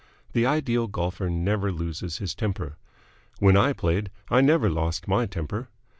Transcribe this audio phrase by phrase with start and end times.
[0.33, 2.75] The ideal golfer never loses his temper.
[3.37, 5.69] When I played, I never lost my temper.